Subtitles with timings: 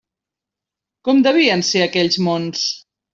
[1.09, 2.65] Com devien ser aquells mons?